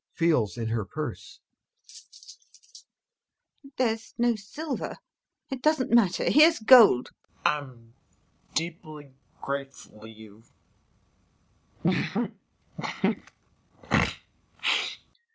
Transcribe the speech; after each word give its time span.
[Feels 0.15 0.57
in 0.57 0.69
her 0.69 0.83
purse] 0.83 1.41
There's 3.77 4.15
no 4.17 4.33
silver.... 4.35 4.97
It 5.51 5.61
doesn't 5.61 5.91
matter, 5.93 6.27
here's 6.27 6.57
gold. 6.57 7.11
TRAMP. 7.43 7.45
I 7.45 7.57
am 7.59 7.93
deeply 8.55 9.11
grateful 9.43 10.01
to 10.01 10.09
you! 10.09 10.41